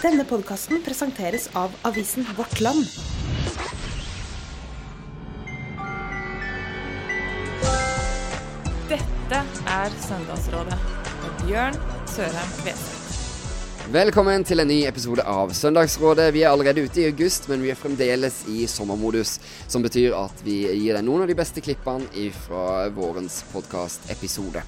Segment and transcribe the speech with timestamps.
[0.00, 2.86] Denne podkasten presenteres av avisen Vårt Land.
[8.88, 9.42] Dette
[9.74, 10.78] er Søndagsrådet
[11.20, 11.76] med Bjørn
[12.08, 12.96] Sørheim Kveseth.
[13.92, 16.30] Velkommen til en ny episode av Søndagsrådet.
[16.32, 19.34] Vi er allerede ute i august, men vi er fremdeles i sommermodus.
[19.68, 24.64] Som betyr at vi gir deg noen av de beste klippene fra vårens podkastepisode.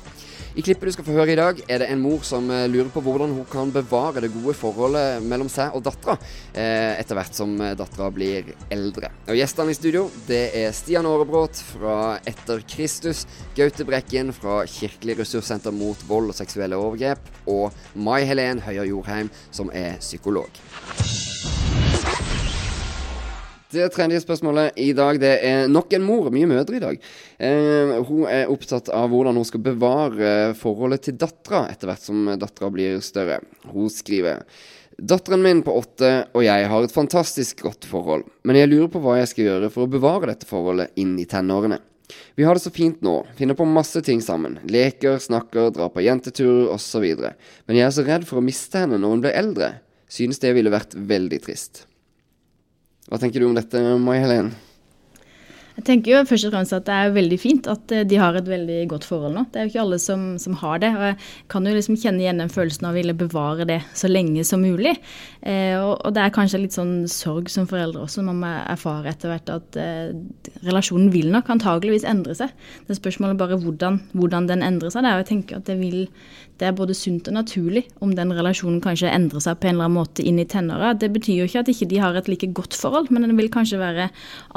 [0.52, 2.90] I klippet du skal få høre i dag, er det en mor som eh, lurer
[2.92, 6.18] på hvordan hun kan bevare det gode forholdet mellom seg og dattera,
[6.52, 9.08] eh, etter hvert som eh, dattera blir eldre.
[9.32, 11.96] Og Gjestene i studio det er Stian Aarebrot fra
[12.28, 13.24] Etter Kristus,
[13.56, 19.32] Gaute Brekken fra Kirkelig ressurssenter mot vold og seksuelle overgrep, og Mai Helen Høyer Jorheim,
[19.56, 20.60] som er psykolog.
[23.72, 26.26] Det tredje spørsmålet i dag det er nok en mor.
[26.34, 26.98] Mye mødre i dag.
[27.40, 32.26] Eh, hun er opptatt av hvordan hun skal bevare forholdet til dattera etter hvert som
[32.36, 33.40] dattera blir større.
[33.72, 34.44] Hun skriver
[35.02, 39.00] Datteren min på åtte og jeg har et fantastisk godt forhold, men jeg lurer på
[39.00, 41.78] hva jeg skal gjøre for å bevare dette forholdet inn i tenårene.
[42.36, 44.58] Vi har det så fint nå, finner på masse ting sammen.
[44.68, 47.08] Leker, snakker, drar på jenteturer osv.
[47.64, 49.72] Men jeg er så redd for å miste henne når hun blir eldre.
[50.12, 51.86] Synes det ville vært veldig trist.
[53.10, 54.52] Hva tenker du om dette, May Helen?
[55.76, 58.36] Jeg tenker jo først og fremst at det er veldig fint at eh, de har
[58.36, 59.44] et veldig godt forhold nå.
[59.52, 60.90] Det er jo ikke alle som, som har det.
[60.92, 61.16] og Jeg
[61.54, 64.64] kan jo liksom kjenne igjen den følelsen av å ville bevare det så lenge som
[64.64, 64.94] mulig.
[65.40, 69.32] Eh, og, og, det er kanskje litt sånn sorg som foreldre også, man erfarer etter
[69.32, 70.12] hvert at eh,
[70.66, 72.52] relasjonen vil nok antageligvis endre seg.
[72.84, 75.06] Det er spørsmålet bare hvordan, hvordan den endrer seg.
[75.06, 76.02] Det er jo å tenke at det vil
[76.62, 79.88] det er både sunt og naturlig om den relasjonen kanskje endrer seg på en eller
[79.88, 80.92] annen måte inn i tenåra.
[80.94, 83.50] Det betyr jo ikke at ikke de har et like godt forhold, men den vil
[83.50, 84.06] kanskje være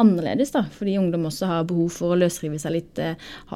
[0.01, 0.65] annerledes, da.
[0.75, 3.15] Fordi ungdom også har behov for å løsrive seg litt, eh,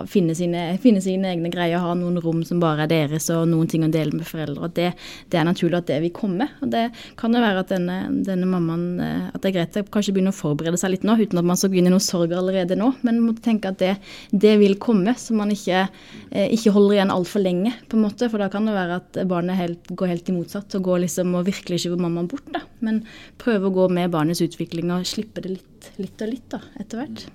[0.10, 3.70] finne sine, finne sine egne greier, ha noen rom som bare er deres, og noen
[3.70, 4.70] ting å dele med foreldre.
[4.70, 4.92] Og det,
[5.30, 6.50] det er naturlig at det vil komme.
[6.64, 6.86] Og det
[7.20, 10.34] kan jo være at denne, denne mammaen eh, At det er greit å kanskje begynne
[10.34, 12.92] å forberede seg litt nå, uten at man skal begynne noe sorg allerede nå.
[13.04, 13.96] Men man må tenke at det,
[14.32, 15.86] det vil komme, så man ikke,
[16.32, 18.30] eh, ikke holder igjen altfor lenge, på en måte.
[18.32, 21.36] For da kan det være at barnet helt, går helt i motsatt og går liksom
[21.38, 22.48] og virkelig skyver mammaen bort.
[22.54, 22.64] da.
[22.86, 23.04] Men
[23.42, 27.02] prøve å gå med barnets utvikling og slippe det litt, litt og litt da, etter
[27.02, 27.26] hvert.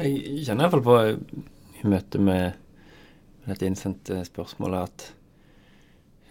[0.00, 0.96] Jeg kjenner iallfall på
[1.80, 2.58] i møte med
[3.46, 5.06] dette innsendte spørsmålet at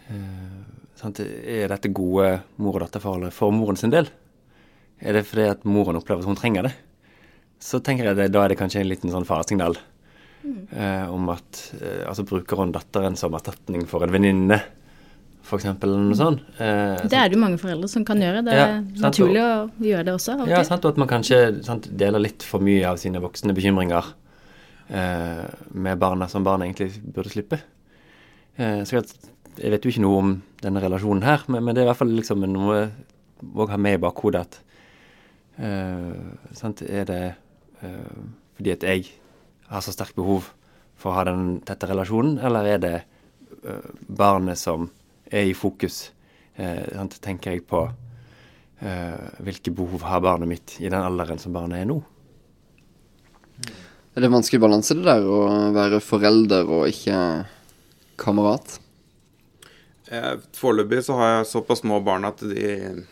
[0.09, 0.59] uh,
[0.97, 4.09] sant, Er dette gode mor- og datterforholdet for moren sin del?
[4.99, 6.73] Er det fordi at moren opplever at hun trenger det?
[7.59, 9.77] Så tenker jeg det, da er det kanskje en liten sånn faresignal
[10.71, 14.59] Eh, om at uh, altså bruker hun datteren som erstatning for en venninne,
[15.43, 15.65] f.eks.
[15.65, 16.43] eller noe sånt.
[16.61, 18.43] Eh, det er det jo mange foreldre som kan gjøre.
[18.45, 20.35] Det er ja, naturlig å gjøre det også.
[20.35, 20.53] Alltid.
[20.53, 24.11] Ja, sant, og at man kanskje sant, deler litt for mye av sine voksne bekymringer
[24.87, 27.61] eh, med barna som barna egentlig burde slippe.
[28.59, 29.09] Eh, så jeg,
[29.59, 32.13] vet jo ikke noe om denne relasjonen her, men, men det er i hvert fall
[32.13, 32.81] liksom noe
[33.39, 34.59] å ha med i bakhodet at
[35.63, 37.23] eh, sant, Er det
[38.59, 39.05] fordi at jeg
[39.69, 40.49] har så sterkt behov
[40.99, 42.95] for å ha den tette relasjonen, eller er det
[43.63, 44.89] uh, barnet som
[45.29, 46.09] er i fokus?
[46.59, 47.85] Eh, tenker jeg på
[48.81, 52.01] eh, hvilke behov har barnet mitt i den alderen som barnet er nå?
[54.15, 57.17] Er det en vanskelig balanse, det der, å være forelder og ikke
[58.19, 58.79] kamerat?
[60.57, 62.69] Foreløpig så har jeg såpass små barn at de,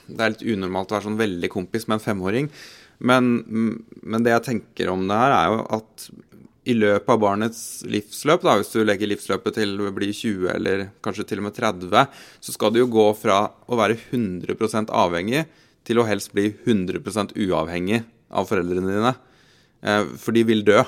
[0.10, 2.50] det er litt unormalt å være sånn veldig kompis med en femåring.
[2.98, 3.36] Men,
[4.02, 6.08] men, det jeg tenker om det her, er jo at
[6.68, 10.88] i løpet av barnets livsløp, da, hvis du legger livsløpet til å bli 20 eller
[11.06, 15.46] kanskje til og med 30, så skal det jo gå fra å være 100% avhengig
[15.88, 19.14] til å helst bli 100% uavhengig av foreldrene dine.
[19.82, 20.82] Eh, for de vil dø.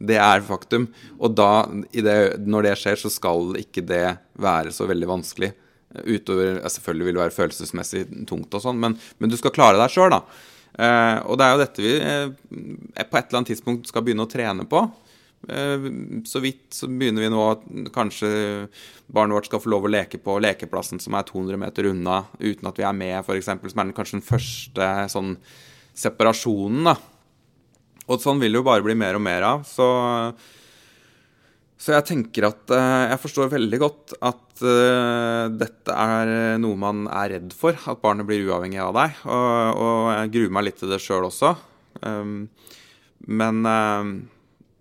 [0.00, 0.86] Det er faktum.
[1.20, 2.16] Og da, det,
[2.48, 4.06] når det skjer, så skal ikke det
[4.40, 5.50] være så veldig vanskelig.
[6.06, 9.92] Utover Selvfølgelig vil det være følelsesmessig tungt og sånn, men, men, du skal klare deg
[9.92, 10.22] sjøl, da.
[10.70, 12.28] Eh, og det er jo dette vi eh,
[13.02, 14.84] på et eller annet tidspunkt skal begynne å trene på.
[15.48, 15.86] Eh,
[16.28, 17.62] så vidt så begynner vi nå at
[17.94, 18.30] kanskje
[19.08, 22.68] barnet vårt skal få lov å leke på lekeplassen som er 200 meter unna, uten
[22.68, 23.48] at vi er med, f.eks.
[23.72, 25.34] Som er kanskje den første sånn
[25.96, 26.90] separasjonen.
[26.92, 26.96] da.
[28.10, 29.62] Og sånn vil det jo bare bli mer og mer av.
[29.68, 29.86] Så,
[31.80, 37.04] så jeg tenker at uh, Jeg forstår veldig godt at uh, dette er noe man
[37.06, 37.78] er redd for.
[37.78, 39.22] At barnet blir uavhengig av deg.
[39.30, 41.54] Og, og jeg gruer meg litt til det sjøl også.
[42.02, 42.48] Um,
[43.30, 44.10] men uh,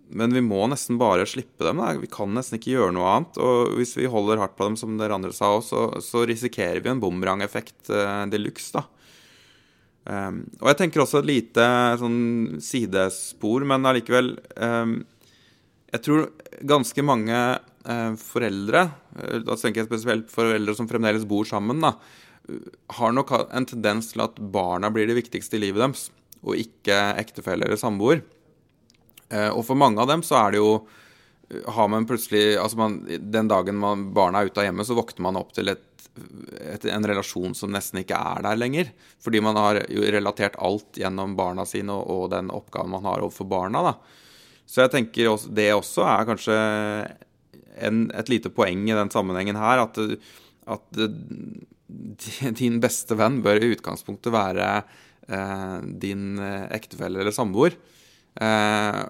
[0.09, 1.81] men vi må nesten bare slippe dem.
[1.81, 1.93] Da.
[2.01, 3.37] Vi kan nesten ikke gjøre noe annet.
[3.41, 6.91] Og hvis vi holder hardt på dem, som dere andre sa òg, så, risikerer vi
[6.91, 8.85] en bumerangeffekt uh, de luxe, da.
[10.09, 11.65] Um, og jeg tenker også et lite
[12.01, 12.21] sånn
[12.63, 14.93] sidespor, men allikevel um,
[15.91, 16.23] Jeg tror
[16.65, 18.87] ganske mange uh, foreldre,
[19.19, 21.93] uh, da tenker jeg spesielt foreldre som fremdeles bor sammen, da,
[22.97, 26.07] har nok en tendens til at barna blir det viktigste i livet deres,
[26.41, 28.23] og ikke ektefelle eller samboer.
[29.29, 30.73] Eh, og for mange av dem så er det jo
[31.49, 32.99] har man plutselig altså man,
[33.33, 35.85] Den dagen man, barna er ute av hjemmet, så våkner man opp til et,
[36.61, 38.91] et, en relasjon som nesten ikke er der lenger.
[39.23, 43.25] Fordi man har jo relatert alt gjennom barna sine og, og den oppgaven man har
[43.25, 43.81] overfor barna.
[43.89, 43.95] da.
[44.69, 46.57] Så jeg tenker også, det også er kanskje
[47.89, 49.87] en, et lite poeng i den sammenhengen her.
[49.87, 49.97] At,
[50.69, 51.01] at
[52.61, 56.37] din beste venn bør i utgangspunktet være eh, din
[56.69, 57.73] ektefelle eller samboer.
[58.39, 59.01] Eh,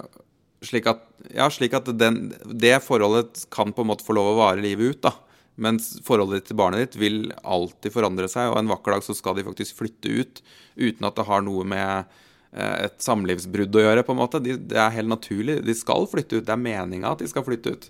[0.65, 1.03] slik at,
[1.35, 4.95] ja, slik at den, det forholdet kan på en måte få lov å vare livet
[4.95, 5.01] ut.
[5.07, 5.13] da.
[5.59, 9.15] Mens forholdet ditt til barnet ditt vil alltid forandre seg, og en vakker dag så
[9.17, 10.41] skal de faktisk flytte ut
[10.79, 14.03] uten at det har noe med Eh, et samlivsbrudd å gjøre.
[14.03, 14.41] på en måte.
[14.41, 15.59] De, det er helt naturlig.
[15.65, 16.45] De skal flytte ut.
[16.45, 17.89] Det er meninga at de skal flytte ut.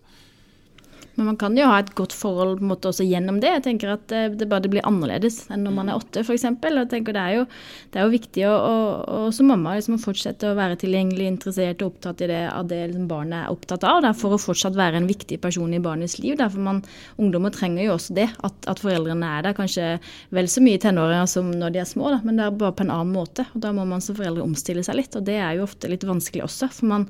[1.20, 3.52] Men man kan jo ha et godt forhold på en måte også gjennom det.
[3.58, 6.46] Jeg tenker at eh, det bare blir annerledes enn når man er åtte, f.eks.
[6.64, 7.46] Det er jo,
[7.92, 11.84] det er jo viktig å, å, å som mamma liksom, fortsette å være tilgjengelig, interessert
[11.84, 14.08] og opptatt i det, av det liksom, barnet er opptatt av.
[14.18, 16.38] For å fortsatt være en viktig person i barnets liv.
[16.40, 16.82] Derfor man,
[17.20, 19.58] Ungdommer trenger jo også det, at, at, foreldrene er der.
[19.58, 19.90] Kanskje
[20.36, 22.86] vel så mye tenåringer som når de er små, da, men det er bare på
[22.88, 23.46] en annen måte.
[23.54, 26.08] og Da må man som foreldre omstille seg litt, og det er jo ofte litt
[26.08, 26.72] vanskelig også.
[26.80, 27.08] For man,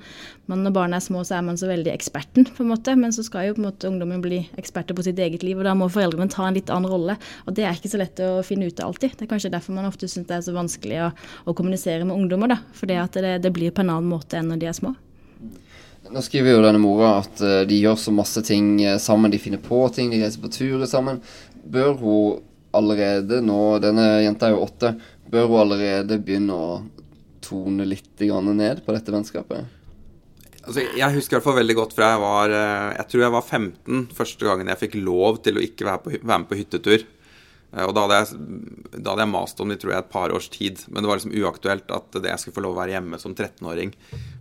[0.50, 2.96] man, når barna er små, så er man så veldig eksperten, på en måte.
[3.00, 5.68] Men så skal jo på en måte ungdommen bli eksperter på sitt eget liv, og
[5.68, 7.18] da må foreldrene ta en litt annen rolle.
[7.46, 9.18] Og det er ikke så lett å finne ut av alltid.
[9.18, 11.10] Det er kanskje derfor man ofte syns det er så vanskelig å,
[11.44, 12.60] å, kommunisere med ungdommer, da.
[13.04, 14.94] At det, det, blir på en annen måte enn når de er små.
[16.10, 19.42] Nå skriver jo denne mora at uh, de gjør så masse ting uh, sammen, de
[19.42, 21.20] finner på ting, de reiser på turer sammen.
[21.70, 22.46] Bør hun
[22.80, 24.94] allerede nå, denne jenta er jo åtte,
[25.30, 26.80] bør hun allerede begynne å
[27.44, 29.79] tone litt ned på dette vennskapet?
[30.66, 33.34] Altså, jeg husker i hvert fall veldig godt fra jeg var eh, Jeg tror jeg
[33.36, 36.60] var 15 første gangen jeg fikk lov til å ikke være, på, være med på
[36.60, 37.06] hyttetur.
[37.72, 40.34] Eh, og da hadde, jeg, da hadde jeg mast om det tror jeg et par
[40.36, 40.84] års tid.
[40.90, 43.94] Men det var liksom uaktuelt at jeg skulle få lov å være hjemme som 13-åring.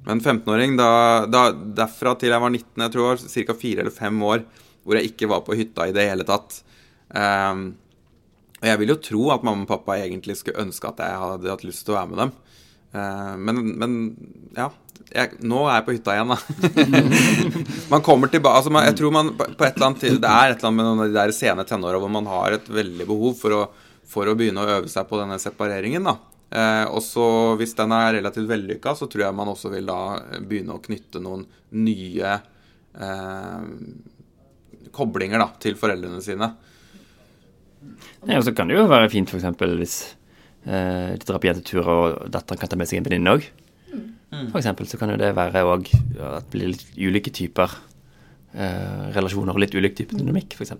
[0.09, 0.93] Men 15-åring, da,
[1.31, 3.59] da, derfra til jeg var 19, jeg tror ca.
[3.65, 4.47] 4 eller 5 år,
[4.85, 6.63] hvor jeg ikke var på hytta i det hele tatt.
[7.09, 7.71] Um,
[8.59, 11.53] og jeg vil jo tro at mamma og pappa egentlig skulle ønske at jeg hadde
[11.53, 12.33] hatt lyst til å være med dem.
[12.95, 13.97] Uh, men, men
[14.57, 14.71] ja,
[15.13, 16.39] jeg, nå er jeg på hytta igjen, da.
[17.93, 20.69] man kommer tilbake altså Jeg tror man på et eller annet Det er et eller
[20.69, 23.57] annet med noen av de der sene tenåra hvor man har et veldig behov for
[23.57, 23.63] å,
[24.09, 26.09] for å, begynne å øve seg på denne separeringen.
[26.11, 26.17] da.
[26.49, 27.25] Eh, og så
[27.61, 30.01] Hvis den er relativt vellykka, så tror jeg man også vil da
[30.41, 31.45] begynne å knytte noen
[31.77, 33.67] nye eh,
[34.97, 36.53] koblinger da, til foreldrene sine.
[38.29, 39.45] Ja, så kan det jo være fint f.eks.
[39.79, 40.17] hvis eh,
[40.65, 43.47] de drar på jentetur og datteren kan ta med seg en venninne òg.
[44.29, 44.51] Mm.
[44.59, 45.89] eksempel så kan jo det være òg
[46.21, 47.73] at det blir litt ulike typer
[48.53, 50.75] eh, relasjoner og litt ulik type dynamikk, f.eks.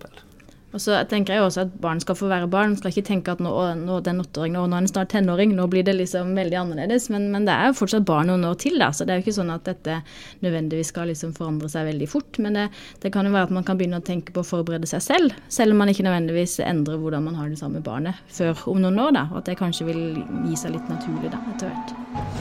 [0.69, 2.73] Og så tenker jeg også at barn skal få være barn.
[2.73, 5.55] Man Skal ikke tenke at nå, nå den åtteåringen og nå er den snart tenåring,
[5.57, 7.09] nå blir det liksom veldig annerledes.
[7.13, 8.91] Men, men, det er jo fortsatt barn noen år til, da.
[8.93, 9.99] Så det er jo ikke sånn at dette
[10.45, 12.41] nødvendigvis skal liksom forandre seg veldig fort.
[12.43, 12.67] Men det,
[13.01, 15.39] det, kan jo være at man kan begynne å tenke på å forberede seg selv,
[15.49, 19.01] selv om man ikke nødvendigvis endrer hvordan man har det samme barnet før om noen
[19.07, 19.25] år, da.
[19.33, 20.03] Og at det kanskje vil
[20.45, 21.95] gi seg litt naturlig da, etter hvert.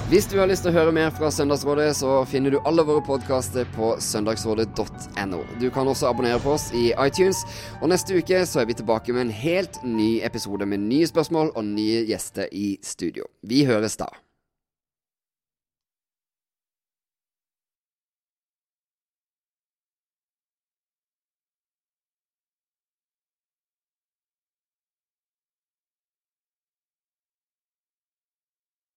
[0.09, 3.03] Hvis du har lyst til å høre mer fra Søndagsrådet, så finner du alle våre
[3.05, 5.41] podkaster på søndagsrådet.no.
[5.61, 7.43] Du kan også abonnere på oss i iTunes.
[7.83, 11.65] Og uke så er vi tilbake med en helt ny episode med nye spørsmål og
[11.65, 13.29] nye gjester i studio.
[13.43, 14.09] Vi høres da.